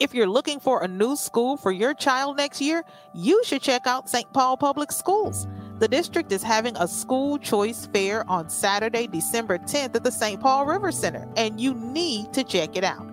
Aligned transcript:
If 0.00 0.12
you're 0.12 0.26
looking 0.26 0.58
for 0.58 0.82
a 0.82 0.88
new 0.88 1.14
school 1.14 1.56
for 1.56 1.70
your 1.70 1.94
child 1.94 2.36
next 2.36 2.60
year, 2.60 2.84
you 3.14 3.44
should 3.44 3.62
check 3.62 3.86
out 3.86 4.10
St. 4.10 4.30
Paul 4.32 4.56
Public 4.56 4.90
Schools. 4.90 5.46
The 5.78 5.86
district 5.86 6.32
is 6.32 6.42
having 6.42 6.76
a 6.76 6.88
school 6.88 7.38
choice 7.38 7.86
fair 7.86 8.28
on 8.28 8.48
Saturday, 8.50 9.06
December 9.06 9.56
10th 9.56 9.94
at 9.94 10.02
the 10.02 10.10
St. 10.10 10.40
Paul 10.40 10.66
River 10.66 10.90
Center, 10.90 11.28
and 11.36 11.60
you 11.60 11.74
need 11.74 12.32
to 12.32 12.42
check 12.42 12.76
it 12.76 12.82
out. 12.82 13.06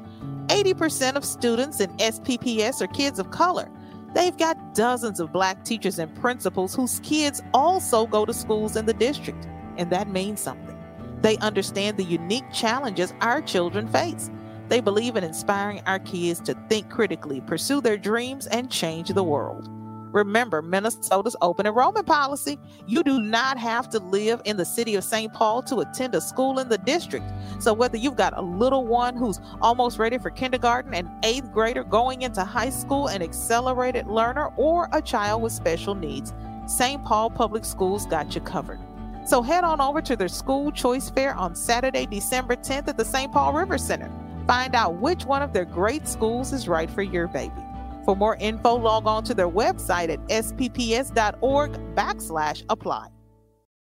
80% 0.48 1.18
of 1.18 1.24
students 1.24 1.82
in 1.82 1.96
SPPS 1.98 2.82
are 2.82 2.88
kids 2.88 3.20
of 3.20 3.30
color. 3.30 3.70
They've 4.16 4.36
got 4.36 4.74
dozens 4.74 5.20
of 5.20 5.32
black 5.32 5.64
teachers 5.64 6.00
and 6.00 6.14
principals 6.16 6.74
whose 6.74 7.00
kids 7.02 7.44
also 7.54 8.08
go 8.08 8.26
to 8.26 8.34
schools 8.34 8.76
in 8.76 8.88
the 8.88 8.94
district, 8.94 9.48
and 9.78 9.92
that 9.92 10.10
means 10.10 10.42
something. 10.42 10.78
They 11.22 11.38
understand 11.38 11.98
the 11.98 12.04
unique 12.04 12.52
challenges 12.52 13.14
our 13.22 13.40
children 13.44 13.88
face. 13.88 14.32
They 14.72 14.80
believe 14.80 15.18
in 15.18 15.26
inspiring 15.26 15.82
our 15.86 16.00
kids 16.00 16.40
to 16.46 16.54
think 16.70 16.90
critically, 16.90 17.42
pursue 17.42 17.82
their 17.82 17.98
dreams, 17.98 18.48
and 18.48 18.72
change 18.72 19.10
the 19.10 19.22
world. 19.22 19.68
Remember 20.14 20.62
Minnesota's 20.62 21.36
open 21.42 21.68
enrollment 21.68 22.06
policy. 22.06 22.58
You 22.88 23.04
do 23.04 23.20
not 23.20 23.58
have 23.58 23.90
to 23.90 24.00
live 24.00 24.42
in 24.46 24.56
the 24.56 24.64
city 24.64 24.96
of 24.96 25.04
St. 25.04 25.34
Paul 25.34 25.62
to 25.64 25.80
attend 25.80 26.16
a 26.16 26.22
school 26.22 26.58
in 26.60 26.70
the 26.70 26.78
district. 26.78 27.26
So, 27.60 27.74
whether 27.74 27.98
you've 27.98 28.16
got 28.16 28.38
a 28.38 28.42
little 28.42 28.88
one 28.88 29.18
who's 29.18 29.42
almost 29.62 30.00
ready 30.00 30.18
for 30.18 30.30
kindergarten, 30.30 30.94
an 30.94 31.12
eighth 31.24 31.52
grader 31.52 31.84
going 31.84 32.22
into 32.22 32.46
high 32.46 32.70
school, 32.70 33.08
an 33.08 33.22
accelerated 33.22 34.08
learner, 34.08 34.54
or 34.56 34.88
a 34.94 35.02
child 35.02 35.42
with 35.42 35.52
special 35.52 35.96
needs, 35.96 36.34
St. 36.66 37.04
Paul 37.04 37.30
Public 37.30 37.66
Schools 37.66 38.06
got 38.06 38.34
you 38.36 38.40
covered. 38.40 38.80
So, 39.26 39.42
head 39.42 39.66
on 39.66 39.82
over 39.82 40.02
to 40.02 40.16
their 40.16 40.30
school 40.30 40.72
choice 40.72 41.10
fair 41.10 41.36
on 41.36 41.56
Saturday, 41.56 42.06
December 42.06 42.56
10th 42.56 42.88
at 42.88 42.98
the 42.98 43.04
St. 43.04 43.34
Paul 43.34 43.52
River 43.52 43.78
Center. 43.78 44.10
Find 44.48 44.76
out 44.76 44.96
which 44.96 45.26
one 45.26 45.42
of 45.42 45.54
their 45.54 45.66
great 45.66 46.08
schools 46.08 46.54
is 46.54 46.68
right 46.68 46.90
for 46.90 47.02
your 47.02 47.28
baby. 47.28 47.54
For 48.06 48.16
more 48.16 48.36
info, 48.40 48.76
log 48.76 49.06
on 49.08 49.24
to 49.26 49.34
their 49.34 49.50
website 49.50 50.10
at 50.10 50.20
spps.org 50.28 51.72
backslash 51.96 52.64
apply. 52.70 53.08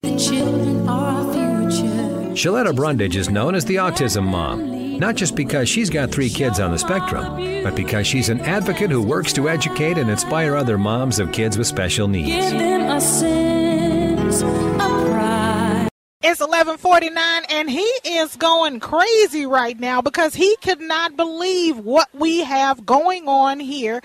The 0.02 0.16
children 0.18 0.88
are 0.88 1.26
our 1.26 1.32
future. 1.32 2.14
Shaletta 2.34 2.74
Brundage 2.74 3.16
is 3.16 3.30
known 3.30 3.54
as 3.54 3.64
the 3.64 3.76
Autism 3.76 4.24
Mom, 4.24 4.98
not 4.98 5.14
just 5.14 5.36
because 5.36 5.68
she's 5.68 5.88
got 5.88 6.10
three 6.10 6.28
kids 6.28 6.58
on 6.58 6.72
the 6.72 6.78
spectrum, 6.78 7.62
but 7.62 7.76
because 7.76 8.06
she's 8.06 8.28
an 8.28 8.40
advocate 8.40 8.90
who 8.90 9.00
works 9.00 9.32
to 9.34 9.48
educate 9.48 9.98
and 9.98 10.10
inspire 10.10 10.56
other 10.56 10.76
moms 10.76 11.20
of 11.20 11.30
kids 11.32 11.56
with 11.56 11.66
special 11.68 12.08
Give 12.08 12.26
needs. 12.26 12.52
It's 16.26 16.40
1149 16.40 17.42
and 17.50 17.68
he 17.68 17.82
is 18.02 18.34
going 18.36 18.80
crazy 18.80 19.44
right 19.44 19.78
now 19.78 20.00
because 20.00 20.34
he 20.34 20.56
could 20.62 20.80
not 20.80 21.18
believe 21.18 21.76
what 21.76 22.08
we 22.14 22.44
have 22.44 22.86
going 22.86 23.28
on 23.28 23.60
here 23.60 24.00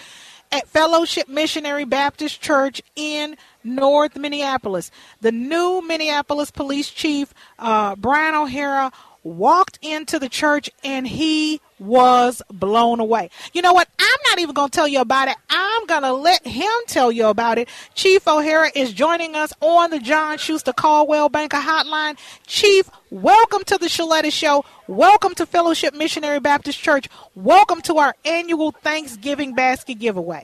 at 0.51 0.67
Fellowship 0.67 1.29
Missionary 1.29 1.85
Baptist 1.85 2.41
Church 2.41 2.81
in 2.97 3.37
North 3.63 4.17
Minneapolis. 4.17 4.91
The 5.21 5.31
new 5.31 5.81
Minneapolis 5.81 6.51
police 6.51 6.89
chief, 6.89 7.33
uh, 7.57 7.95
Brian 7.95 8.35
O'Hara, 8.35 8.91
walked 9.23 9.79
into 9.81 10.19
the 10.19 10.29
church 10.29 10.69
and 10.83 11.07
he 11.07 11.61
was 11.79 12.41
blown 12.51 12.99
away. 12.99 13.29
You 13.53 13.61
know 13.61 13.73
what? 13.73 13.87
I'm 13.99 14.19
not 14.29 14.39
even 14.39 14.53
going 14.53 14.69
to 14.69 14.75
tell 14.75 14.87
you 14.87 15.01
about 15.01 15.27
it. 15.27 15.35
I'm 15.49 15.85
going 15.85 16.03
to 16.03 16.13
let 16.13 16.45
him 16.45 16.71
tell 16.87 17.11
you 17.11 17.27
about 17.27 17.57
it. 17.57 17.69
Chief 17.95 18.27
O'Hara 18.27 18.69
is 18.75 18.93
joining 18.93 19.35
us 19.35 19.53
on 19.61 19.89
the 19.89 19.99
John 19.99 20.37
Schuster 20.37 20.73
Coldwell 20.73 21.29
Banker 21.29 21.57
Hotline. 21.57 22.17
Chief, 22.45 22.89
welcome 23.09 23.63
to 23.65 23.77
the 23.77 23.87
Shaletta 23.87 24.31
Show. 24.31 24.65
Welcome 24.87 25.35
to 25.35 25.45
Fellowship 25.45 25.93
Missionary 25.93 26.39
Baptist 26.39 26.79
Church. 26.79 27.07
Welcome 27.35 27.81
to 27.83 27.97
our 27.97 28.15
annual 28.25 28.71
Thanksgiving 28.71 29.53
basket 29.53 29.99
giveaway. 29.99 30.43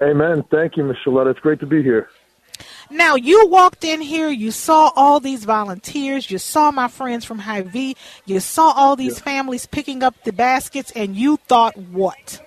Amen. 0.00 0.44
Thank 0.50 0.76
you, 0.76 0.84
Ms. 0.84 0.96
Shaletta. 1.04 1.30
It's 1.30 1.40
great 1.40 1.60
to 1.60 1.66
be 1.66 1.82
here. 1.82 2.08
Now, 2.90 3.14
you 3.14 3.46
walked 3.48 3.84
in 3.84 4.00
here, 4.00 4.28
you 4.28 4.50
saw 4.50 4.90
all 4.94 5.20
these 5.20 5.44
volunteers, 5.44 6.30
you 6.30 6.38
saw 6.38 6.70
my 6.70 6.88
friends 6.88 7.24
from 7.24 7.38
Hy-Vee, 7.38 7.96
you 8.26 8.40
saw 8.40 8.72
all 8.72 8.96
these 8.96 9.18
families 9.18 9.66
picking 9.66 10.02
up 10.02 10.14
the 10.24 10.32
baskets, 10.32 10.92
and 10.94 11.16
you 11.16 11.38
thought 11.48 11.76
what? 11.76 12.40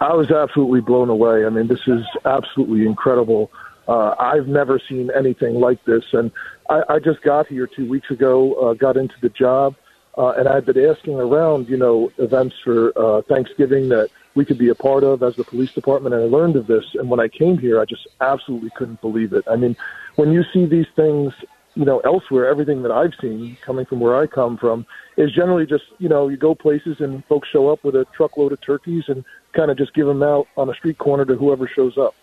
I 0.00 0.14
was 0.14 0.30
absolutely 0.30 0.80
blown 0.80 1.10
away. 1.10 1.46
I 1.46 1.48
mean, 1.48 1.68
this 1.68 1.86
is 1.86 2.04
absolutely 2.24 2.86
incredible. 2.86 3.50
Uh, 3.86 4.14
I've 4.18 4.48
never 4.48 4.80
seen 4.88 5.10
anything 5.14 5.54
like 5.54 5.84
this. 5.84 6.04
And 6.12 6.30
I, 6.68 6.82
I 6.88 6.98
just 6.98 7.22
got 7.22 7.46
here 7.46 7.66
two 7.66 7.88
weeks 7.88 8.10
ago, 8.10 8.54
uh, 8.54 8.74
got 8.74 8.96
into 8.96 9.14
the 9.20 9.28
job, 9.28 9.76
uh, 10.18 10.30
and 10.30 10.48
I've 10.48 10.66
been 10.66 10.84
asking 10.84 11.14
around, 11.14 11.68
you 11.68 11.76
know, 11.76 12.10
events 12.18 12.56
for 12.64 12.92
uh, 12.98 13.22
Thanksgiving 13.22 13.88
that 13.90 14.10
we 14.34 14.44
could 14.44 14.58
be 14.58 14.68
a 14.68 14.74
part 14.74 15.04
of 15.04 15.22
as 15.22 15.36
the 15.36 15.44
police 15.44 15.72
department. 15.72 16.14
And 16.14 16.24
I 16.24 16.26
learned 16.26 16.56
of 16.56 16.66
this. 16.66 16.84
And 16.94 17.10
when 17.10 17.20
I 17.20 17.28
came 17.28 17.58
here, 17.58 17.80
I 17.80 17.84
just 17.84 18.06
absolutely 18.20 18.70
couldn't 18.76 19.00
believe 19.00 19.32
it. 19.32 19.44
I 19.50 19.56
mean, 19.56 19.76
when 20.16 20.32
you 20.32 20.44
see 20.52 20.66
these 20.66 20.86
things, 20.96 21.32
you 21.74 21.84
know, 21.84 22.00
elsewhere, 22.00 22.46
everything 22.46 22.82
that 22.82 22.92
I've 22.92 23.14
seen 23.20 23.56
coming 23.62 23.86
from 23.86 24.00
where 24.00 24.16
I 24.16 24.26
come 24.26 24.56
from 24.56 24.86
is 25.16 25.32
generally 25.32 25.66
just, 25.66 25.84
you 25.98 26.08
know, 26.08 26.28
you 26.28 26.36
go 26.36 26.54
places 26.54 27.00
and 27.00 27.24
folks 27.26 27.48
show 27.48 27.68
up 27.68 27.84
with 27.84 27.94
a 27.94 28.06
truckload 28.14 28.52
of 28.52 28.60
turkeys 28.60 29.04
and 29.08 29.24
kind 29.52 29.70
of 29.70 29.78
just 29.78 29.94
give 29.94 30.06
them 30.06 30.22
out 30.22 30.48
on 30.56 30.68
a 30.68 30.74
street 30.74 30.98
corner 30.98 31.24
to 31.24 31.34
whoever 31.34 31.66
shows 31.66 31.96
up. 31.96 32.14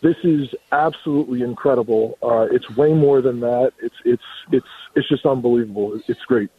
This 0.00 0.16
is 0.22 0.54
absolutely 0.70 1.42
incredible. 1.42 2.18
Uh, 2.22 2.46
it's 2.50 2.70
way 2.76 2.92
more 2.92 3.20
than 3.20 3.40
that. 3.40 3.72
It's 3.82 3.96
it's 4.04 4.22
it's 4.52 4.66
it's 4.94 5.08
just 5.08 5.26
unbelievable. 5.26 6.00
It's 6.06 6.24
great. 6.24 6.50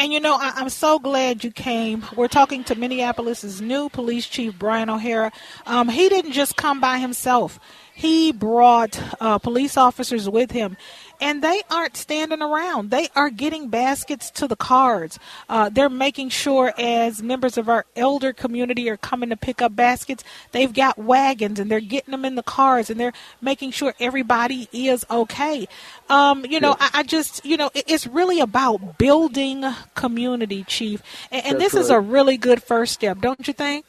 And 0.00 0.14
you 0.14 0.18
know, 0.18 0.34
I, 0.34 0.52
I'm 0.56 0.70
so 0.70 0.98
glad 0.98 1.44
you 1.44 1.50
came. 1.50 2.06
We're 2.16 2.26
talking 2.26 2.64
to 2.64 2.74
Minneapolis's 2.74 3.60
new 3.60 3.90
police 3.90 4.26
chief, 4.26 4.58
Brian 4.58 4.88
O'Hara. 4.88 5.30
Um, 5.66 5.90
he 5.90 6.08
didn't 6.08 6.32
just 6.32 6.56
come 6.56 6.80
by 6.80 6.96
himself. 6.96 7.60
He 8.00 8.32
brought 8.32 8.98
uh, 9.20 9.36
police 9.36 9.76
officers 9.76 10.26
with 10.26 10.52
him, 10.52 10.78
and 11.20 11.42
they 11.42 11.60
aren't 11.70 11.98
standing 11.98 12.40
around. 12.40 12.90
They 12.90 13.08
are 13.14 13.28
getting 13.28 13.68
baskets 13.68 14.30
to 14.30 14.48
the 14.48 14.56
cars. 14.56 15.18
Uh, 15.50 15.68
they're 15.68 15.90
making 15.90 16.30
sure, 16.30 16.72
as 16.78 17.22
members 17.22 17.58
of 17.58 17.68
our 17.68 17.84
elder 17.94 18.32
community 18.32 18.88
are 18.88 18.96
coming 18.96 19.28
to 19.28 19.36
pick 19.36 19.60
up 19.60 19.76
baskets, 19.76 20.24
they've 20.52 20.72
got 20.72 20.96
wagons 20.96 21.60
and 21.60 21.70
they're 21.70 21.78
getting 21.78 22.12
them 22.12 22.24
in 22.24 22.36
the 22.36 22.42
cars, 22.42 22.88
and 22.88 22.98
they're 22.98 23.12
making 23.42 23.70
sure 23.70 23.92
everybody 24.00 24.66
is 24.72 25.04
okay. 25.10 25.68
Um, 26.08 26.46
you 26.46 26.58
know, 26.58 26.76
I, 26.80 26.90
I 26.94 27.02
just, 27.02 27.44
you 27.44 27.58
know, 27.58 27.70
it, 27.74 27.84
it's 27.86 28.06
really 28.06 28.40
about 28.40 28.96
building 28.96 29.62
community, 29.94 30.64
Chief, 30.64 31.02
and, 31.30 31.44
and 31.44 31.60
this 31.60 31.74
is 31.74 31.90
a 31.90 32.00
really 32.00 32.38
good 32.38 32.62
first 32.62 32.94
step, 32.94 33.20
don't 33.20 33.46
you 33.46 33.52
think? 33.52 33.84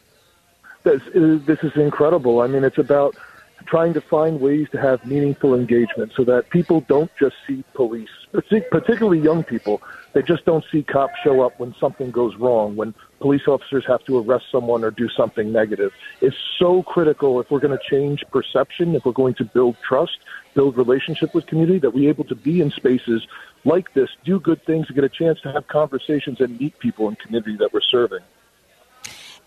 This 0.84 1.02
is, 1.14 1.46
this 1.46 1.60
is 1.64 1.72
incredible. 1.78 2.42
I 2.42 2.48
mean, 2.48 2.66
it's 2.66 2.78
about 2.78 3.16
trying 3.68 3.94
to 3.94 4.02
find 4.02 4.40
ways 4.40 4.68
to 4.72 4.82
have 4.82 5.06
meaningful 5.06 5.56
engagement 5.56 6.12
so 6.16 6.24
that 6.26 6.50
people 6.50 6.82
don't 6.88 7.12
just 7.20 7.36
see 7.48 7.64
police, 7.74 8.10
particularly 8.72 9.20
young 9.20 9.44
people. 9.44 9.82
They 10.14 10.22
just 10.22 10.44
don't 10.46 10.66
see 10.72 10.84
cops 10.84 11.14
show 11.24 11.42
up 11.42 11.60
when 11.60 11.74
something 11.80 12.12
goes 12.12 12.36
wrong, 12.36 12.76
when 12.76 12.94
police 13.22 13.44
officers 13.48 13.86
have 13.88 14.04
to 14.06 14.18
arrest 14.20 14.46
someone 14.52 14.84
or 14.84 14.92
do 14.92 15.08
something 15.08 15.52
negative. 15.54 15.92
It's 16.22 16.36
so 16.60 16.84
critical 16.84 17.40
if 17.40 17.50
we're 17.50 17.62
going 17.62 17.78
to 17.78 17.90
change 17.90 18.24
perception, 18.32 18.94
if 18.96 19.06
we're 19.06 19.14
going 19.14 19.36
to 19.36 19.46
build 19.46 19.78
trust, 19.88 20.18
build 20.54 20.76
relationship 20.76 21.34
with 21.34 21.46
community, 21.48 21.80
that 21.80 21.94
we're 21.94 22.10
able 22.10 22.26
to 22.26 22.36
be 22.36 22.60
in 22.60 22.72
spaces 22.72 23.26
like 23.64 23.94
this, 23.94 24.10
do 24.26 24.40
good 24.40 24.66
things, 24.66 24.88
and 24.88 24.96
get 24.96 25.06
a 25.06 25.10
chance 25.10 25.40
to 25.42 25.52
have 25.52 25.68
conversations 25.68 26.42
and 26.42 26.60
meet 26.60 26.78
people 26.80 27.08
in 27.08 27.16
community 27.16 27.56
that 27.58 27.72
we're 27.72 27.80
serving. 27.82 28.20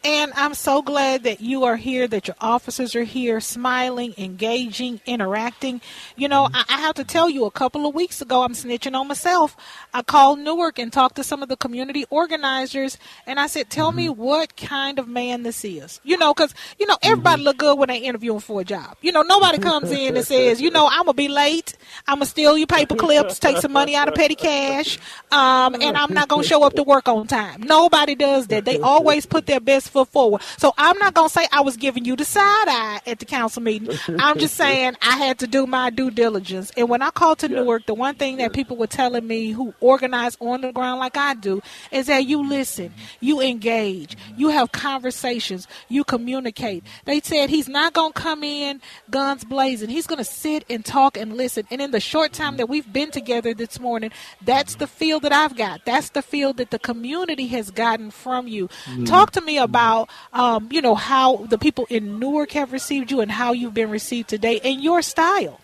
And 0.04 0.34
I'm 0.36 0.52
so 0.52 0.82
glad 0.82 1.22
that 1.22 1.40
you 1.40 1.64
are 1.64 1.76
here, 1.76 2.06
that 2.06 2.28
your 2.28 2.36
officers 2.38 2.94
are 2.94 3.04
here, 3.04 3.40
smiling, 3.40 4.12
engaging, 4.18 5.00
interacting. 5.06 5.80
You 6.14 6.28
know, 6.28 6.44
mm-hmm. 6.44 6.56
I, 6.56 6.64
I 6.68 6.80
have 6.82 6.96
to 6.96 7.04
tell 7.04 7.30
you, 7.30 7.46
a 7.46 7.50
couple 7.50 7.86
of 7.86 7.94
weeks 7.94 8.20
ago, 8.20 8.42
I'm 8.42 8.52
snitching 8.52 8.94
on 8.94 9.08
myself. 9.08 9.56
I 9.94 10.02
called 10.02 10.40
Newark 10.40 10.78
and 10.78 10.92
talked 10.92 11.16
to 11.16 11.24
some 11.24 11.42
of 11.42 11.48
the 11.48 11.56
community 11.56 12.04
organizers, 12.10 12.98
and 13.26 13.40
I 13.40 13.46
said, 13.46 13.70
"Tell 13.70 13.92
me 13.92 14.08
mm-hmm. 14.08 14.20
what 14.20 14.56
kind 14.58 14.98
of 14.98 15.08
man 15.08 15.42
this 15.42 15.64
is." 15.64 16.00
You 16.04 16.18
know, 16.18 16.34
because 16.34 16.54
you 16.78 16.86
know 16.86 16.98
everybody 17.02 17.40
mm-hmm. 17.40 17.44
look 17.46 17.56
good 17.56 17.78
when 17.78 17.88
they 17.88 17.98
interviewing 18.00 18.40
for 18.40 18.60
a 18.60 18.64
job. 18.64 18.98
You 19.00 19.10
know, 19.10 19.22
nobody 19.22 19.56
comes 19.56 19.90
in 19.90 20.18
and 20.18 20.26
says, 20.26 20.60
"You 20.60 20.70
know, 20.70 20.86
I'm 20.86 21.04
gonna 21.04 21.14
be 21.14 21.28
late. 21.28 21.78
I'm 22.06 22.16
gonna 22.16 22.26
steal 22.26 22.58
your 22.58 22.66
paper 22.66 22.94
clips, 22.94 23.38
take 23.38 23.56
some 23.56 23.72
money 23.72 23.96
out 23.96 24.08
of 24.08 24.14
petty 24.14 24.34
cash, 24.34 24.98
um, 25.32 25.74
and 25.76 25.96
I'm 25.96 26.12
not 26.12 26.28
gonna 26.28 26.42
show 26.42 26.62
up 26.62 26.74
to 26.74 26.82
work 26.82 27.08
on 27.08 27.26
time." 27.26 27.62
Nobody 27.62 28.14
does 28.14 28.48
that. 28.48 28.66
They 28.66 28.78
always 28.80 29.24
put 29.24 29.46
their 29.46 29.60
best 29.60 29.93
foot 29.94 30.08
forward. 30.08 30.42
So 30.58 30.74
I'm 30.76 30.98
not 30.98 31.14
gonna 31.14 31.28
say 31.28 31.46
I 31.52 31.60
was 31.60 31.76
giving 31.76 32.04
you 32.04 32.16
the 32.16 32.24
side 32.24 32.42
eye 32.68 33.00
at 33.06 33.20
the 33.20 33.24
council 33.24 33.62
meeting. 33.62 33.96
I'm 34.18 34.38
just 34.38 34.54
saying 34.62 34.96
I 35.00 35.16
had 35.16 35.38
to 35.38 35.46
do 35.46 35.66
my 35.66 35.90
due 35.90 36.10
diligence. 36.10 36.72
And 36.76 36.88
when 36.88 37.00
I 37.00 37.10
called 37.10 37.38
to 37.38 37.48
Newark, 37.48 37.86
the 37.86 37.94
one 37.94 38.16
thing 38.16 38.38
that 38.38 38.52
people 38.52 38.76
were 38.76 38.88
telling 38.88 39.26
me 39.26 39.52
who 39.52 39.72
organize 39.80 40.36
on 40.40 40.62
the 40.62 40.72
ground 40.72 40.98
like 40.98 41.16
I 41.16 41.34
do 41.34 41.62
is 41.92 42.08
that 42.08 42.26
you 42.26 42.46
listen, 42.46 42.92
you 43.20 43.40
engage, 43.40 44.16
you 44.36 44.48
have 44.48 44.72
conversations, 44.72 45.68
you 45.88 46.02
communicate. 46.02 46.82
They 47.04 47.20
said 47.20 47.50
he's 47.50 47.68
not 47.68 47.92
gonna 47.92 48.12
come 48.12 48.42
in 48.42 48.80
guns 49.10 49.44
blazing. 49.44 49.90
He's 49.90 50.08
gonna 50.08 50.24
sit 50.24 50.64
and 50.68 50.84
talk 50.84 51.16
and 51.16 51.36
listen. 51.36 51.68
And 51.70 51.80
in 51.80 51.92
the 51.92 52.00
short 52.00 52.32
time 52.32 52.56
that 52.56 52.68
we've 52.68 52.92
been 52.92 53.12
together 53.12 53.54
this 53.54 53.78
morning, 53.78 54.10
that's 54.42 54.74
the 54.74 54.88
feel 54.88 55.20
that 55.20 55.32
I've 55.32 55.56
got. 55.56 55.84
That's 55.84 56.10
the 56.10 56.22
feel 56.22 56.52
that 56.54 56.72
the 56.72 56.80
community 56.80 57.46
has 57.48 57.70
gotten 57.70 58.10
from 58.10 58.48
you. 58.48 58.68
Mm. 58.86 59.06
Talk 59.06 59.30
to 59.32 59.40
me 59.40 59.56
about 59.58 59.83
about, 59.84 60.08
um, 60.32 60.68
you 60.70 60.80
know, 60.80 60.94
how 60.94 61.36
the 61.46 61.58
people 61.58 61.86
in 61.90 62.18
Newark 62.18 62.52
have 62.52 62.72
received 62.72 63.10
you 63.10 63.20
and 63.20 63.30
how 63.30 63.52
you've 63.52 63.74
been 63.74 63.90
received 63.90 64.28
today 64.28 64.60
and 64.64 64.82
your 64.82 65.02
style. 65.02 65.60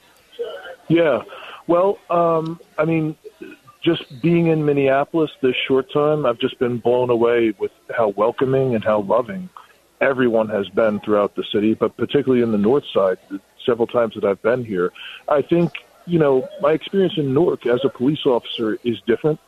Yeah. 0.88 1.22
Well, 1.66 1.98
um, 2.10 2.60
I 2.76 2.84
mean, 2.84 3.16
just 3.82 4.20
being 4.20 4.48
in 4.48 4.66
Minneapolis 4.66 5.30
this 5.40 5.56
short 5.66 5.90
time, 5.92 6.26
I've 6.26 6.38
just 6.38 6.58
been 6.58 6.78
blown 6.78 7.10
away 7.10 7.54
with 7.58 7.70
how 7.96 8.08
welcoming 8.08 8.74
and 8.74 8.84
how 8.84 9.00
loving 9.00 9.48
everyone 10.00 10.48
has 10.48 10.68
been 10.68 11.00
throughout 11.00 11.34
the 11.34 11.44
city, 11.44 11.74
but 11.74 11.96
particularly 11.96 12.42
in 12.42 12.52
the 12.52 12.58
north 12.58 12.84
side, 12.92 13.18
several 13.64 13.86
times 13.86 14.14
that 14.14 14.24
I've 14.24 14.42
been 14.42 14.64
here. 14.64 14.92
I 15.28 15.42
think, 15.42 15.72
you 16.06 16.18
know, 16.18 16.48
my 16.60 16.72
experience 16.72 17.14
in 17.16 17.32
Newark 17.32 17.66
as 17.66 17.80
a 17.84 17.88
police 17.88 18.24
officer 18.26 18.78
is 18.84 19.00
different 19.06 19.38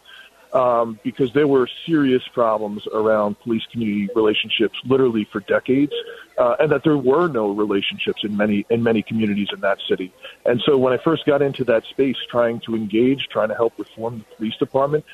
um, 0.53 1.01
because 1.03 1.33
there 1.33 1.47
were 1.47 1.69
serious 1.87 2.23
problems 2.35 2.83
around 2.93 3.39
police 3.41 3.63
community 3.73 4.09
relationships 4.15 4.79
literally 4.85 5.27
for 5.33 5.41
decades, 5.41 5.93
uh, 6.39 6.57
and 6.61 6.71
that 6.71 6.83
there 6.85 6.99
were 6.99 7.29
no 7.29 7.51
relationships 7.51 8.21
in 8.25 8.37
many 8.37 8.67
in 8.71 8.83
many 8.83 9.03
communities 9.03 9.49
in 9.53 9.61
that 9.61 9.79
city. 9.89 10.13
And 10.45 10.61
so 10.67 10.77
when 10.77 10.93
I 10.93 10.99
first 11.03 11.25
got 11.27 11.43
into 11.43 11.65
that 11.65 11.85
space, 11.91 12.17
trying 12.31 12.61
to 12.67 12.75
engage, 12.75 13.29
trying 13.31 13.49
to 13.49 13.55
help 13.55 13.79
reform 13.79 14.19
the 14.19 14.37
police 14.37 14.57
department, 14.57 15.05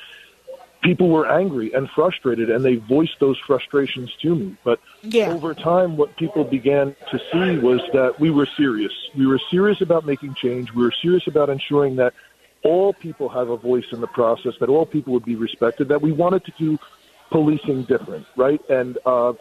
people 0.81 1.09
were 1.09 1.29
angry 1.29 1.73
and 1.73 1.89
frustrated, 1.95 2.49
and 2.49 2.63
they 2.63 2.75
voiced 2.75 3.19
those 3.19 3.37
frustrations 3.45 4.11
to 4.21 4.35
me. 4.35 4.55
But 4.63 4.79
Yeah. 5.03 5.31
over 5.33 5.53
time, 5.53 5.97
what 5.97 6.15
people 6.17 6.43
began 6.43 6.95
to 7.11 7.19
see 7.31 7.57
was 7.59 7.81
that 7.93 8.19
we 8.19 8.29
were 8.29 8.47
serious. 8.57 8.93
We 9.17 9.27
were 9.27 9.39
serious 9.51 9.81
about 9.81 10.05
making 10.05 10.35
change. 10.35 10.71
We 10.73 10.83
were 10.83 10.93
serious 11.01 11.27
about 11.27 11.49
ensuring 11.49 11.95
that 11.97 12.13
all 12.63 12.93
people 12.93 13.29
have 13.29 13.49
a 13.49 13.57
voice 13.57 13.85
in 13.91 14.01
the 14.01 14.07
process, 14.07 14.53
that 14.59 14.69
all 14.69 14.85
people 14.85 15.13
would 15.13 15.25
be 15.25 15.35
respected, 15.35 15.87
that 15.87 16.01
we 16.01 16.11
wanted 16.11 16.43
to 16.45 16.53
do 16.57 16.77
policing 17.31 17.83
different, 17.83 18.25
right? 18.35 18.61
And 18.69 18.97
uh, 19.05 19.33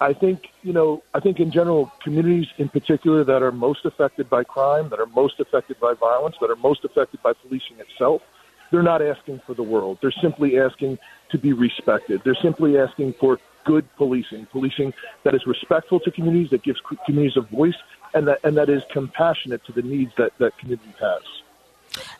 I 0.00 0.12
think, 0.12 0.48
you 0.62 0.72
know, 0.72 1.02
I 1.14 1.20
think 1.20 1.38
in 1.38 1.50
general, 1.50 1.92
communities 2.02 2.46
in 2.58 2.68
particular 2.68 3.24
that 3.24 3.42
are 3.42 3.52
most 3.52 3.84
affected 3.84 4.28
by 4.28 4.44
crime, 4.44 4.88
that 4.90 4.98
are 4.98 5.06
most 5.06 5.38
affected 5.40 5.78
by 5.78 5.94
violence, 5.94 6.36
that 6.40 6.50
are 6.50 6.56
most 6.56 6.84
affected 6.84 7.22
by 7.22 7.32
policing 7.32 7.78
itself, 7.78 8.22
they're 8.70 8.82
not 8.82 9.02
asking 9.02 9.40
for 9.46 9.54
the 9.54 9.62
world. 9.62 9.98
They're 10.02 10.12
simply 10.20 10.58
asking 10.58 10.98
to 11.30 11.38
be 11.38 11.52
respected. 11.52 12.22
They're 12.24 12.34
simply 12.42 12.76
asking 12.78 13.14
for 13.20 13.38
good 13.64 13.88
policing, 13.96 14.46
policing 14.50 14.92
that 15.22 15.34
is 15.34 15.46
respectful 15.46 16.00
to 16.00 16.10
communities, 16.10 16.50
that 16.50 16.62
gives 16.64 16.80
communities 17.06 17.36
a 17.36 17.42
voice, 17.54 17.76
and 18.14 18.26
that 18.28 18.40
and 18.44 18.56
that 18.56 18.68
is 18.68 18.82
compassionate 18.92 19.64
to 19.66 19.72
the 19.72 19.82
needs 19.82 20.12
that 20.18 20.32
that 20.38 20.56
community 20.58 20.94
has. 21.00 21.22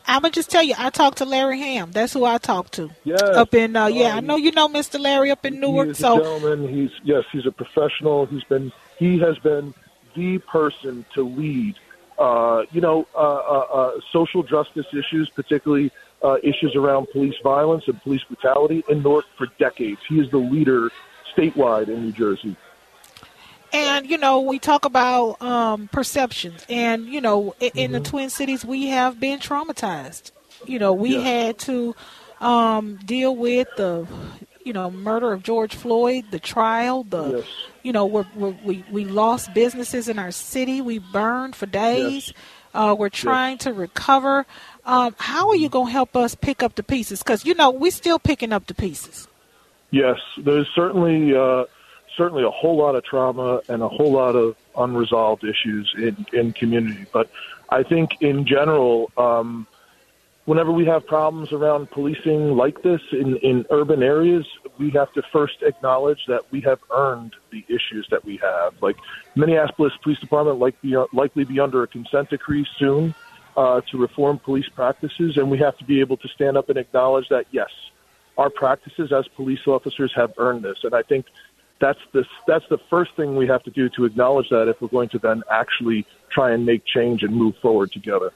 I'm 0.07 0.21
gonna 0.21 0.31
just 0.31 0.49
tell 0.49 0.63
you, 0.63 0.75
I 0.77 0.89
talked 0.89 1.17
to 1.19 1.25
Larry 1.25 1.59
Hamm. 1.59 1.91
That's 1.91 2.13
who 2.13 2.25
I 2.25 2.37
talked 2.37 2.73
to. 2.73 2.89
Yes. 3.03 3.21
Up 3.21 3.53
in, 3.53 3.75
uh, 3.75 3.87
yeah, 3.87 4.15
I 4.15 4.19
know 4.19 4.35
you 4.35 4.51
know 4.51 4.67
Mr. 4.67 4.99
Larry 4.99 5.31
up 5.31 5.45
in 5.45 5.59
Newark. 5.59 5.87
he 5.87 5.91
is 5.91 5.97
So 5.97 6.19
a 6.19 6.23
gentleman. 6.23 6.67
He's 6.73 6.91
yes, 7.03 7.23
he's 7.31 7.45
a 7.45 7.51
professional. 7.51 8.25
He's 8.25 8.43
been 8.43 8.71
he 8.97 9.19
has 9.19 9.37
been 9.39 9.73
the 10.15 10.37
person 10.39 11.05
to 11.13 11.23
lead. 11.23 11.75
Uh, 12.17 12.63
you 12.71 12.79
know, 12.79 13.05
uh, 13.13 13.17
uh, 13.17 13.67
uh, 13.73 13.99
social 14.11 14.41
justice 14.41 14.85
issues, 14.93 15.29
particularly 15.29 15.91
uh, 16.23 16.37
issues 16.43 16.73
around 16.75 17.07
police 17.11 17.35
violence 17.43 17.83
and 17.87 18.01
police 18.03 18.23
brutality 18.23 18.83
in 18.87 19.03
Newark 19.03 19.25
for 19.37 19.47
decades. 19.59 19.99
He 20.07 20.19
is 20.19 20.31
the 20.31 20.37
leader 20.37 20.89
statewide 21.35 21.89
in 21.89 22.03
New 22.05 22.11
Jersey. 22.13 22.55
And 23.75 24.09
you 24.09 24.17
know, 24.17 24.39
we 24.41 24.57
talk 24.59 24.85
about 24.85 25.41
um, 25.41 25.89
perceptions, 25.89 26.65
and 26.69 27.05
you 27.07 27.19
know, 27.19 27.53
in, 27.59 27.71
in 27.75 27.91
the 27.91 27.99
Twin 27.99 28.29
Cities, 28.29 28.63
we 28.63 28.87
have 28.87 29.19
been 29.19 29.39
traumatized. 29.39 30.31
You 30.65 30.79
know, 30.79 30.93
we 30.93 31.15
Yeah. 31.17 31.21
had 31.21 31.59
to 31.59 31.95
um, 32.39 32.97
deal 33.05 33.35
with 33.35 33.67
the, 33.77 34.07
you 34.63 34.71
know, 34.73 34.89
murder 34.91 35.33
of 35.33 35.43
George 35.43 35.75
Floyd, 35.75 36.25
the 36.31 36.39
trial, 36.39 37.03
the, 37.03 37.37
Yes. 37.39 37.45
you 37.83 37.91
know, 37.91 38.05
we're, 38.05 38.25
we're, 38.35 38.55
we 38.63 38.83
we 38.89 39.03
lost 39.05 39.53
businesses 39.53 40.07
in 40.07 40.19
our 40.19 40.31
city. 40.31 40.79
We 40.81 40.99
burned 40.99 41.55
for 41.55 41.65
days. 41.65 42.33
Uh, 42.73 42.95
we're 42.97 43.09
trying 43.09 43.57
to 43.59 43.73
recover. 43.73 44.45
Um, 44.85 45.15
how 45.17 45.49
are 45.49 45.55
you 45.55 45.69
going 45.69 45.87
to 45.87 45.91
help 45.91 46.15
us 46.15 46.35
pick 46.35 46.61
up 46.63 46.75
the 46.75 46.83
pieces? 46.83 47.19
Because 47.23 47.45
you 47.45 47.53
know, 47.53 47.71
we're 47.71 47.91
still 47.91 48.19
picking 48.19 48.53
up 48.53 48.67
the 48.67 48.73
pieces. 48.73 49.27
Yes, 49.91 50.17
there's 50.37 50.67
certainly 50.75 51.33
uh, 51.35 51.65
certainly 52.15 52.43
a 52.43 52.49
whole 52.49 52.77
lot 52.77 52.95
of 52.95 53.03
trauma 53.03 53.61
and 53.69 53.81
a 53.81 53.89
whole 53.89 54.11
lot 54.11 54.35
of 54.35 54.55
unresolved 54.77 55.43
issues 55.43 55.93
in 55.97 56.25
in 56.33 56.53
community. 56.53 57.05
But 57.11 57.29
I 57.69 57.83
think 57.83 58.21
in 58.21 58.45
general, 58.45 59.11
um, 59.17 59.67
whenever 60.45 60.71
we 60.71 60.85
have 60.85 61.05
problems 61.05 61.51
around 61.51 61.91
policing 61.91 62.55
like 62.55 62.81
this 62.83 63.01
in 63.11 63.37
in 63.37 63.65
urban 63.69 64.03
areas, 64.03 64.45
we 64.77 64.91
have 64.91 65.11
to 65.13 65.21
first 65.31 65.61
acknowledge 65.61 66.25
that 66.27 66.51
we 66.51 66.61
have 66.61 66.79
earned 66.91 67.33
the 67.51 67.65
issues 67.67 68.07
that 68.11 68.23
we 68.25 68.37
have. 68.37 68.81
Like 68.81 68.97
Minneapolis 69.35 69.93
Police 70.01 70.19
Department, 70.19 70.59
like 70.59 70.79
be, 70.81 70.95
likely 71.13 71.43
be 71.43 71.59
under 71.59 71.83
a 71.83 71.87
consent 71.87 72.29
decree 72.29 72.67
soon. 72.77 73.13
Uh, 73.57 73.79
to 73.89 73.97
reform 73.97 74.37
police 74.37 74.67
practices, 74.67 75.37
and 75.37 75.49
we 75.49 75.57
have 75.57 75.77
to 75.77 75.85
be 75.85 76.01
able 76.01 76.17
to 76.17 76.27
stand 76.27 76.57
up 76.57 76.67
and 76.67 76.77
acknowledge 76.77 77.29
that 77.29 77.45
yes, 77.51 77.69
our 78.37 78.49
practices 78.49 79.13
as 79.13 79.25
police 79.29 79.65
officers 79.65 80.11
have 80.13 80.33
earned 80.37 80.61
this, 80.61 80.83
and 80.83 80.93
I 80.93 81.01
think 81.01 81.25
that's 81.81 81.99
the 82.13 82.23
that's 82.47 82.65
the 82.69 82.77
first 82.89 83.11
thing 83.15 83.35
we 83.35 83.47
have 83.47 83.63
to 83.63 83.71
do 83.71 83.89
to 83.97 84.05
acknowledge 84.05 84.47
that 84.49 84.67
if 84.69 84.81
we're 84.81 84.87
going 84.87 85.09
to 85.09 85.19
then 85.19 85.43
actually 85.51 86.05
try 86.31 86.53
and 86.53 86.65
make 86.65 86.83
change 86.85 87.23
and 87.23 87.35
move 87.35 87.53
forward 87.61 87.91
together. 87.91 88.31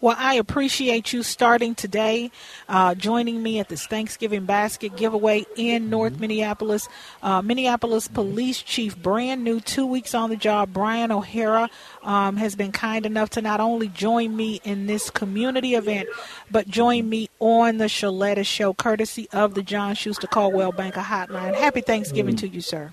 Well, 0.00 0.14
I 0.16 0.34
appreciate 0.34 1.12
you 1.12 1.24
starting 1.24 1.74
today, 1.74 2.30
uh, 2.68 2.94
joining 2.94 3.42
me 3.42 3.58
at 3.58 3.68
this 3.68 3.84
Thanksgiving 3.86 4.44
basket 4.44 4.96
giveaway 4.96 5.44
in 5.56 5.90
North 5.90 6.20
Minneapolis. 6.20 6.88
Uh, 7.20 7.42
Minneapolis 7.42 8.06
Police 8.06 8.62
Chief, 8.62 8.96
brand 8.96 9.42
new, 9.42 9.58
two 9.58 9.86
weeks 9.86 10.14
on 10.14 10.30
the 10.30 10.36
job, 10.36 10.72
Brian 10.72 11.10
O'Hara, 11.10 11.68
um, 12.04 12.36
has 12.36 12.54
been 12.54 12.70
kind 12.70 13.06
enough 13.06 13.30
to 13.30 13.42
not 13.42 13.58
only 13.58 13.88
join 13.88 14.36
me 14.36 14.60
in 14.62 14.86
this 14.86 15.10
community 15.10 15.74
event, 15.74 16.08
but 16.48 16.68
join 16.68 17.08
me 17.08 17.28
on 17.40 17.78
the 17.78 17.86
Shaletta 17.86 18.46
Show, 18.46 18.74
courtesy 18.74 19.28
of 19.32 19.54
the 19.54 19.62
John 19.62 19.96
Schuster 19.96 20.28
Coldwell 20.28 20.70
Banker 20.70 21.00
Hotline. 21.00 21.56
Happy 21.56 21.80
Thanksgiving 21.80 22.36
to 22.36 22.46
you, 22.46 22.60
sir. 22.60 22.92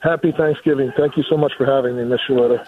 Happy 0.00 0.32
Thanksgiving! 0.36 0.92
Thank 0.96 1.16
you 1.16 1.22
so 1.30 1.36
much 1.36 1.52
for 1.56 1.64
having 1.66 1.96
me, 1.96 2.04
Miss 2.04 2.20
Shaletta. 2.28 2.66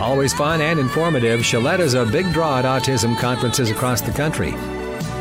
Always 0.00 0.34
fun 0.34 0.60
and 0.60 0.78
informative, 0.78 1.40
Shaletta's 1.40 1.94
a 1.94 2.04
big 2.04 2.30
draw 2.32 2.58
at 2.58 2.66
autism 2.66 3.18
conferences 3.18 3.70
across 3.70 4.02
the 4.02 4.12
country. 4.12 4.52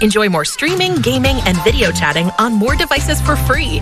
Enjoy 0.00 0.28
more 0.28 0.44
streaming, 0.44 0.94
gaming, 0.96 1.36
and 1.44 1.56
video 1.64 1.90
chatting 1.90 2.30
on 2.38 2.52
more 2.52 2.76
devices 2.76 3.20
for 3.20 3.34
free. 3.36 3.80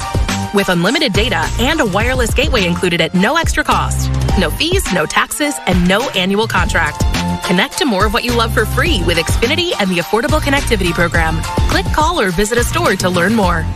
With 0.55 0.69
unlimited 0.69 1.13
data 1.13 1.45
and 1.59 1.81
a 1.81 1.85
wireless 1.85 2.33
gateway 2.33 2.65
included 2.65 3.01
at 3.01 3.13
no 3.13 3.37
extra 3.37 3.65
cost. 3.65 4.09
No 4.39 4.51
fees, 4.51 4.85
no 4.93 5.05
taxes, 5.05 5.57
and 5.67 5.89
no 5.89 6.09
annual 6.11 6.47
contract. 6.47 7.01
Connect 7.45 7.77
to 7.79 7.85
more 7.85 8.07
of 8.07 8.15
what 8.15 8.23
you 8.23 8.33
love 8.37 8.55
for 8.55 8.65
free 8.65 9.03
with 9.03 9.19
Xfinity 9.19 9.73
and 9.81 9.91
the 9.91 9.99
Affordable 9.99 10.39
Connectivity 10.41 10.93
Program. 10.93 11.43
Click, 11.71 11.85
call, 11.87 12.21
or 12.21 12.31
visit 12.31 12.57
a 12.57 12.63
store 12.63 12.95
to 12.95 13.11
learn 13.11 13.35
more. 13.35 13.67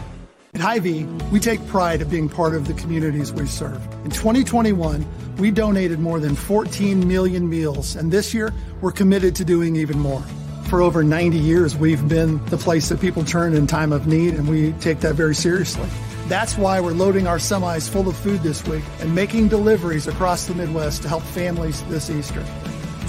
At 0.54 0.60
Hy-Vee, 0.60 1.02
we 1.32 1.40
take 1.40 1.66
pride 1.66 2.00
of 2.00 2.10
being 2.10 2.28
part 2.28 2.54
of 2.54 2.68
the 2.68 2.74
communities 2.74 3.32
we 3.32 3.46
serve. 3.46 3.84
In 4.04 4.12
2021, 4.12 5.04
we 5.36 5.50
donated 5.50 5.98
more 5.98 6.20
than 6.20 6.36
14 6.36 7.08
million 7.08 7.50
meals, 7.50 7.96
and 7.96 8.12
this 8.12 8.32
year, 8.32 8.54
we're 8.80 8.92
committed 8.92 9.34
to 9.34 9.44
doing 9.44 9.74
even 9.74 9.98
more. 9.98 10.22
For 10.68 10.80
over 10.80 11.02
90 11.02 11.38
years, 11.38 11.76
we've 11.76 12.08
been 12.08 12.44
the 12.46 12.56
place 12.56 12.88
that 12.90 13.00
people 13.00 13.24
turn 13.24 13.54
in 13.54 13.66
time 13.66 13.92
of 13.92 14.06
need, 14.06 14.34
and 14.34 14.48
we 14.48 14.72
take 14.74 15.00
that 15.00 15.16
very 15.16 15.34
seriously. 15.34 15.88
That's 16.28 16.58
why 16.58 16.78
we're 16.78 16.92
loading 16.92 17.26
our 17.26 17.38
semis 17.38 17.88
full 17.88 18.06
of 18.06 18.14
food 18.14 18.42
this 18.42 18.62
week 18.66 18.84
and 19.00 19.14
making 19.14 19.48
deliveries 19.48 20.06
across 20.06 20.46
the 20.46 20.54
Midwest 20.54 21.00
to 21.02 21.08
help 21.08 21.22
families 21.22 21.82
this 21.84 22.10
Easter. 22.10 22.44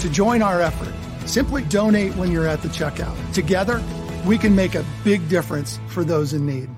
To 0.00 0.08
join 0.08 0.40
our 0.40 0.62
effort, 0.62 0.94
simply 1.28 1.62
donate 1.64 2.14
when 2.16 2.32
you're 2.32 2.48
at 2.48 2.62
the 2.62 2.68
checkout. 2.68 3.14
Together, 3.34 3.82
we 4.24 4.38
can 4.38 4.56
make 4.56 4.74
a 4.74 4.86
big 5.04 5.28
difference 5.28 5.78
for 5.88 6.02
those 6.02 6.32
in 6.32 6.46
need. 6.46 6.70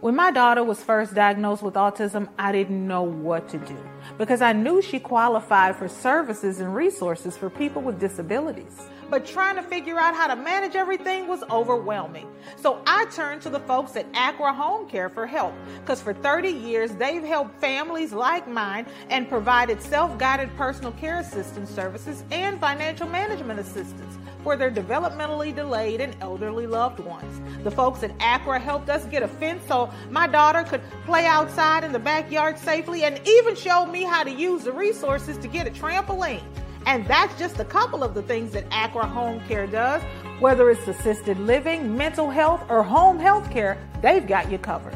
When 0.00 0.14
my 0.14 0.30
daughter 0.30 0.62
was 0.62 0.80
first 0.80 1.12
diagnosed 1.12 1.62
with 1.64 1.74
autism, 1.74 2.28
I 2.38 2.52
didn't 2.52 2.86
know 2.86 3.02
what 3.02 3.48
to 3.48 3.58
do 3.58 3.76
because 4.16 4.40
I 4.40 4.52
knew 4.52 4.80
she 4.80 5.00
qualified 5.00 5.74
for 5.74 5.88
services 5.88 6.60
and 6.60 6.72
resources 6.72 7.36
for 7.36 7.50
people 7.50 7.82
with 7.82 7.98
disabilities. 7.98 8.80
But 9.10 9.26
trying 9.26 9.56
to 9.56 9.62
figure 9.62 9.98
out 9.98 10.14
how 10.14 10.28
to 10.28 10.36
manage 10.36 10.76
everything 10.76 11.26
was 11.26 11.42
overwhelming. 11.50 12.28
So 12.56 12.80
I 12.86 13.06
turned 13.06 13.42
to 13.42 13.50
the 13.50 13.60
folks 13.60 13.96
at 13.96 14.06
Accra 14.14 14.52
Home 14.52 14.88
Care 14.88 15.08
for 15.08 15.26
help 15.26 15.52
because 15.80 16.00
for 16.00 16.14
30 16.14 16.48
years 16.48 16.92
they've 16.92 17.22
helped 17.22 17.60
families 17.60 18.12
like 18.12 18.46
mine 18.46 18.86
and 19.08 19.28
provided 19.28 19.82
self 19.82 20.16
guided 20.16 20.54
personal 20.56 20.92
care 20.92 21.18
assistance 21.18 21.70
services 21.70 22.22
and 22.30 22.60
financial 22.60 23.08
management 23.08 23.58
assistance 23.58 24.16
for 24.42 24.56
their 24.56 24.70
developmentally 24.70 25.54
delayed 25.54 26.00
and 26.00 26.16
elderly 26.20 26.66
loved 26.66 27.00
ones. 27.00 27.40
The 27.64 27.70
folks 27.70 28.02
at 28.02 28.12
Accra 28.20 28.58
helped 28.58 28.88
us 28.88 29.04
get 29.06 29.22
a 29.22 29.28
fence 29.28 29.62
so 29.66 29.90
my 30.10 30.26
daughter 30.26 30.62
could 30.62 30.82
play 31.04 31.26
outside 31.26 31.84
in 31.84 31.92
the 31.92 31.98
backyard 31.98 32.58
safely 32.58 33.04
and 33.04 33.20
even 33.26 33.54
showed 33.54 33.86
me 33.86 34.04
how 34.04 34.22
to 34.22 34.30
use 34.30 34.64
the 34.64 34.72
resources 34.72 35.36
to 35.38 35.48
get 35.48 35.66
a 35.66 35.70
trampoline. 35.70 36.42
And 36.86 37.06
that's 37.06 37.38
just 37.38 37.58
a 37.58 37.64
couple 37.64 38.02
of 38.02 38.14
the 38.14 38.22
things 38.22 38.52
that 38.52 38.64
Accra 38.72 39.06
Home 39.06 39.40
Care 39.46 39.66
does. 39.66 40.02
Whether 40.40 40.70
it's 40.70 40.86
assisted 40.88 41.38
living, 41.38 41.96
mental 41.96 42.30
health, 42.30 42.62
or 42.68 42.82
home 42.82 43.18
health 43.18 43.50
care, 43.50 43.78
they've 44.02 44.26
got 44.26 44.50
you 44.50 44.58
covered. 44.58 44.94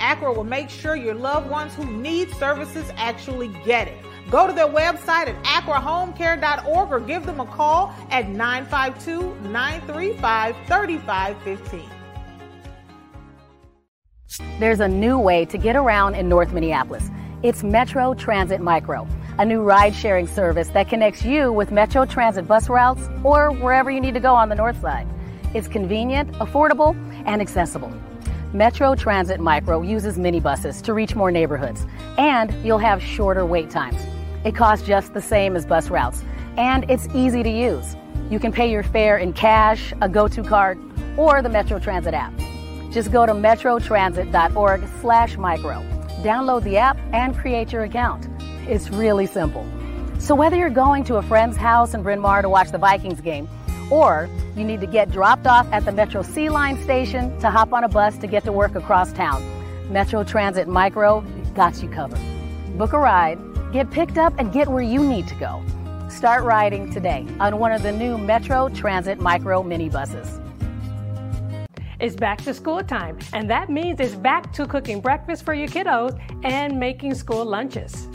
Accra 0.00 0.32
will 0.32 0.44
make 0.44 0.68
sure 0.68 0.96
your 0.96 1.14
loved 1.14 1.50
ones 1.50 1.74
who 1.74 1.86
need 1.86 2.30
services 2.34 2.90
actually 2.96 3.48
get 3.64 3.88
it. 3.88 3.96
Go 4.30 4.46
to 4.46 4.52
their 4.52 4.68
website 4.68 5.28
at 5.28 5.44
acrahomecare.org 5.44 6.92
or 6.92 7.00
give 7.00 7.26
them 7.26 7.40
a 7.40 7.46
call 7.46 7.94
at 8.10 8.28
952 8.28 9.34
935 9.50 10.56
3515. 10.66 11.90
There's 14.58 14.80
a 14.80 14.88
new 14.88 15.18
way 15.18 15.44
to 15.46 15.58
get 15.58 15.76
around 15.76 16.14
in 16.16 16.28
North 16.28 16.52
Minneapolis. 16.52 17.08
It's 17.42 17.62
Metro 17.62 18.14
Transit 18.14 18.60
Micro, 18.60 19.06
a 19.38 19.44
new 19.44 19.62
ride 19.62 19.94
sharing 19.94 20.26
service 20.26 20.68
that 20.68 20.88
connects 20.88 21.24
you 21.24 21.52
with 21.52 21.72
Metro 21.72 22.04
Transit 22.04 22.46
bus 22.46 22.68
routes 22.68 23.08
or 23.24 23.50
wherever 23.50 23.90
you 23.90 24.00
need 24.00 24.14
to 24.14 24.20
go 24.20 24.34
on 24.34 24.48
the 24.48 24.54
north 24.54 24.80
side. 24.80 25.08
It's 25.54 25.66
convenient, 25.66 26.30
affordable, 26.34 26.94
and 27.26 27.40
accessible. 27.40 27.92
Metro 28.52 28.94
Transit 28.94 29.40
Micro 29.40 29.82
uses 29.82 30.16
minibuses 30.16 30.80
to 30.82 30.94
reach 30.94 31.16
more 31.16 31.32
neighborhoods, 31.32 31.84
and 32.16 32.54
you'll 32.64 32.78
have 32.78 33.02
shorter 33.02 33.44
wait 33.44 33.70
times. 33.70 34.00
It 34.44 34.54
costs 34.54 34.86
just 34.86 35.14
the 35.14 35.22
same 35.22 35.56
as 35.56 35.66
bus 35.66 35.90
routes, 35.90 36.22
and 36.56 36.88
it's 36.88 37.08
easy 37.14 37.42
to 37.42 37.50
use. 37.50 37.96
You 38.30 38.38
can 38.38 38.52
pay 38.52 38.70
your 38.70 38.84
fare 38.84 39.18
in 39.18 39.32
cash, 39.32 39.92
a 40.00 40.08
go-to 40.08 40.44
card, 40.44 40.78
or 41.16 41.42
the 41.42 41.48
Metro 41.48 41.80
Transit 41.80 42.14
app. 42.14 42.32
Just 42.92 43.10
go 43.10 43.26
to 43.26 43.32
metrotransit.org 43.32 44.84
slash 45.00 45.36
micro. 45.36 45.82
Download 46.22 46.62
the 46.62 46.76
app 46.76 46.96
and 47.12 47.36
create 47.36 47.72
your 47.72 47.82
account. 47.82 48.28
It's 48.66 48.88
really 48.88 49.26
simple. 49.26 49.66
So 50.18 50.34
whether 50.34 50.56
you're 50.56 50.70
going 50.70 51.04
to 51.04 51.16
a 51.16 51.22
friend's 51.22 51.56
house 51.56 51.92
in 51.92 52.02
Bryn 52.02 52.18
Mawr 52.18 52.40
to 52.40 52.48
watch 52.48 52.70
the 52.70 52.78
Vikings 52.78 53.20
game, 53.20 53.46
or 53.90 54.28
you 54.56 54.64
need 54.64 54.80
to 54.80 54.86
get 54.86 55.10
dropped 55.10 55.46
off 55.46 55.70
at 55.70 55.84
the 55.84 55.92
Metro 55.92 56.22
C 56.22 56.48
Line 56.48 56.82
station 56.82 57.38
to 57.40 57.50
hop 57.50 57.74
on 57.74 57.84
a 57.84 57.88
bus 57.88 58.16
to 58.18 58.26
get 58.26 58.42
to 58.44 58.52
work 58.52 58.74
across 58.74 59.12
town. 59.12 59.44
Metro 59.92 60.24
Transit 60.24 60.66
Micro 60.66 61.20
got 61.54 61.82
you 61.82 61.90
covered. 61.90 62.18
Book 62.78 62.94
a 62.94 62.98
ride, 62.98 63.38
get 63.70 63.90
picked 63.90 64.16
up, 64.16 64.32
and 64.38 64.50
get 64.50 64.66
where 64.66 64.82
you 64.82 65.04
need 65.04 65.28
to 65.28 65.34
go. 65.34 65.62
Start 66.08 66.42
riding 66.42 66.90
today 66.90 67.26
on 67.40 67.58
one 67.58 67.72
of 67.72 67.82
the 67.82 67.92
new 67.92 68.16
Metro 68.16 68.70
Transit 68.70 69.20
Micro 69.20 69.62
minibuses. 69.62 70.40
It's 72.00 72.16
back 72.16 72.42
to 72.44 72.54
school 72.54 72.82
time, 72.82 73.18
and 73.34 73.50
that 73.50 73.68
means 73.68 74.00
it's 74.00 74.14
back 74.14 74.52
to 74.54 74.66
cooking 74.66 75.00
breakfast 75.00 75.44
for 75.44 75.52
your 75.52 75.68
kiddos 75.68 76.18
and 76.44 76.80
making 76.80 77.14
school 77.14 77.44
lunches. 77.44 78.08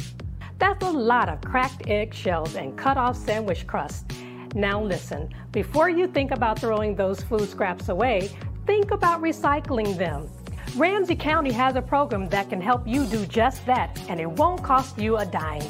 That's 0.60 0.84
a 0.84 0.92
lot 0.92 1.30
of 1.30 1.40
cracked 1.42 1.88
egg 1.88 2.14
shells 2.14 2.56
and 2.56 2.78
cut 2.78 2.98
off 2.98 3.16
sandwich 3.16 3.66
crust. 3.66 4.12
Now, 4.54 4.84
listen, 4.84 5.34
before 5.54 5.90
you 5.90 6.06
think 6.06 6.32
about 6.32 6.60
throwing 6.60 6.96
those 6.96 7.24
food 7.24 7.50
scraps 7.50 7.88
away, 7.88 8.30
think 8.68 8.92
about 8.92 9.22
recycling 9.22 9.98
them. 9.98 10.28
Ramsey 10.76 11.16
County 11.16 11.52
has 11.52 11.78
a 11.78 11.82
program 11.82 12.28
that 12.30 12.50
can 12.50 12.60
help 12.60 12.86
you 12.86 13.06
do 13.06 13.26
just 13.26 13.66
that, 13.68 13.98
and 14.10 14.20
it 14.20 14.30
won't 14.30 14.62
cost 14.62 15.00
you 15.00 15.18
a 15.18 15.26
dime. 15.26 15.64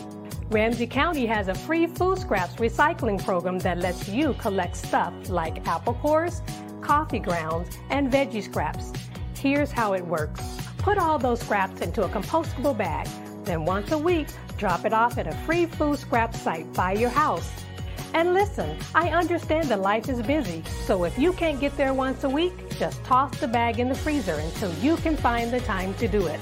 Ramsey 0.50 0.88
County 0.88 1.28
has 1.28 1.48
a 1.50 1.54
free 1.54 1.86
food 1.86 2.18
scraps 2.18 2.56
recycling 2.56 3.24
program 3.24 3.60
that 3.60 3.78
lets 3.78 4.10
you 4.10 4.34
collect 4.34 4.76
stuff 4.76 5.14
like 5.30 5.68
apple 5.68 5.94
cores, 5.94 6.42
coffee 6.82 7.20
grounds, 7.20 7.78
and 7.92 8.12
veggie 8.12 8.44
scraps. 8.44 8.92
Here's 9.38 9.72
how 9.72 9.94
it 9.94 10.04
works 10.06 10.42
put 10.80 10.98
all 10.98 11.20
those 11.20 11.42
scraps 11.42 11.82
into 11.82 12.04
a 12.04 12.10
compostable 12.10 12.76
bag. 12.76 13.08
Then, 13.50 13.66
once 13.66 13.92
a 13.92 13.98
week, 13.98 14.28
drop 14.60 14.86
it 14.86 14.94
off 14.94 15.18
at 15.18 15.26
a 15.26 15.32
free 15.38 15.66
food 15.66 15.98
scrap 15.98 16.36
site 16.36 16.72
by 16.74 16.92
your 16.92 17.10
house. 17.10 17.50
And 18.14 18.36
listen, 18.36 18.78
I 18.94 19.10
understand 19.10 19.70
that 19.70 19.80
life 19.80 20.08
is 20.08 20.22
busy, 20.22 20.62
so 20.86 21.04
if 21.04 21.18
you 21.18 21.34
can't 21.34 21.60
get 21.60 21.76
there 21.76 21.96
once 21.96 22.24
a 22.24 22.30
week, 22.30 22.54
just 22.78 23.04
toss 23.06 23.36
the 23.40 23.48
bag 23.48 23.80
in 23.80 23.90
the 23.90 23.96
freezer 23.96 24.36
until 24.36 24.72
you 24.76 24.98
can 24.98 25.18
find 25.18 25.52
the 25.52 25.62
time 25.62 25.96
to 25.96 26.08
do 26.08 26.28
it. 26.28 26.40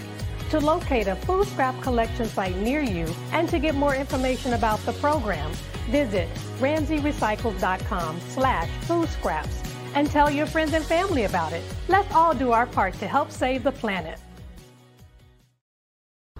To 0.49 0.59
locate 0.59 1.07
a 1.07 1.15
food 1.15 1.47
scrap 1.47 1.81
collection 1.81 2.25
site 2.25 2.57
near 2.57 2.81
you 2.81 3.07
and 3.31 3.47
to 3.47 3.57
get 3.57 3.73
more 3.73 3.95
information 3.95 4.51
about 4.51 4.85
the 4.85 4.91
program, 4.91 5.49
visit 5.89 6.27
ramseyrecycles.com 6.59 8.19
slash 8.31 8.69
food 8.81 9.07
scraps 9.07 9.63
and 9.95 10.11
tell 10.11 10.29
your 10.29 10.45
friends 10.45 10.73
and 10.73 10.83
family 10.83 11.23
about 11.23 11.53
it. 11.53 11.63
Let's 11.87 12.13
all 12.13 12.33
do 12.33 12.51
our 12.51 12.65
part 12.65 12.95
to 12.95 13.07
help 13.07 13.31
save 13.31 13.63
the 13.63 13.71
planet. 13.71 14.19